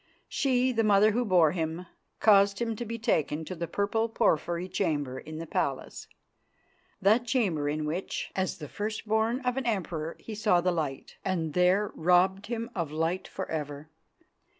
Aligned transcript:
She, 0.27 0.71
the 0.71 0.83
mother 0.83 1.11
who 1.11 1.23
bore 1.23 1.51
him, 1.51 1.85
caused 2.19 2.59
him 2.59 2.75
to 2.75 2.85
be 2.85 2.97
taken 2.97 3.45
to 3.45 3.53
the 3.53 3.67
purple 3.67 4.09
Porphyry 4.09 4.67
Chamber 4.67 5.19
in 5.19 5.37
the 5.37 5.45
palace, 5.45 6.07
that 6.99 7.27
chamber 7.27 7.69
in 7.69 7.85
which, 7.85 8.31
as 8.35 8.57
the 8.57 8.67
first 8.67 9.07
born 9.07 9.41
of 9.41 9.57
an 9.57 9.67
emperor, 9.67 10.15
he 10.19 10.33
saw 10.33 10.59
the 10.59 10.71
light, 10.71 11.17
and 11.23 11.53
there 11.53 11.91
robbed 11.93 12.47
him 12.47 12.71
of 12.73 12.91
light 12.91 13.27
for 13.27 13.45
ever. 13.51 13.89